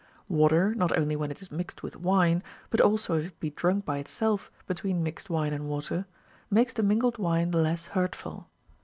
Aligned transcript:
Water, 0.29 0.73
not 0.73 0.97
only 0.97 1.15
when 1.15 1.29
it 1.29 1.43
is 1.43 1.51
mixed 1.51 1.83
with 1.83 1.95
wine, 1.95 2.41
but 2.71 2.81
also 2.81 3.19
if 3.19 3.27
it 3.27 3.39
be 3.39 3.51
drunk 3.51 3.85
by 3.85 3.99
itself 3.99 4.49
between 4.65 5.03
mixed 5.03 5.29
wine 5.29 5.53
and 5.53 5.69
water, 5.69 6.07
makes 6.49 6.73
the 6.73 6.81
mingled 6.81 7.19
wine 7.19 7.51
the 7.51 7.59
less 7.61 7.85
hurtful. 7.85 8.47